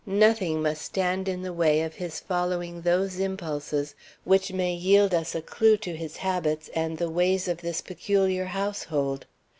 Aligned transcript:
Nothing 0.07 0.63
must 0.63 0.81
stand 0.81 1.27
in 1.29 1.43
the 1.43 1.53
way 1.53 1.81
of 1.81 1.93
his 1.93 2.19
following 2.19 2.81
those 2.81 3.19
impulses 3.19 3.93
which 4.23 4.51
may 4.51 4.73
yield 4.73 5.13
us 5.13 5.35
a 5.35 5.43
clew 5.43 5.77
to 5.77 5.95
his 5.95 6.17
habits 6.17 6.71
and 6.73 6.97
the 6.97 7.07
ways 7.11 7.47
of 7.47 7.61
this 7.61 7.81
peculiar 7.81 8.45
household. 8.45 9.27